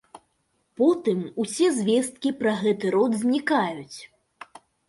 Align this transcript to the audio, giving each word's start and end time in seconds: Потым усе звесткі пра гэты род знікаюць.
Потым 0.81 1.19
усе 1.43 1.69
звесткі 1.77 2.33
пра 2.41 2.57
гэты 2.65 2.93
род 2.99 3.11
знікаюць. 3.23 3.99